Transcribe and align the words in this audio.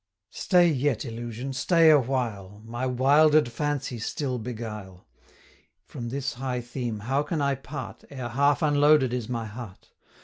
Stay 0.33 0.67
yet, 0.67 1.05
illusion, 1.05 1.53
stay 1.53 1.91
a 1.91 1.99
while, 1.99 2.59
My 2.65 2.87
wilder'd 2.87 3.51
fancy 3.51 3.99
still 3.99 4.39
beguile! 4.39 5.05
From 5.85 6.09
this 6.09 6.33
high 6.33 6.61
theme 6.61 7.01
how 7.01 7.21
can 7.21 7.39
I 7.39 7.53
part, 7.53 8.03
Ere 8.09 8.29
half 8.29 8.63
unloaded 8.63 9.13
is 9.13 9.29
my 9.29 9.45
heart! 9.45 9.91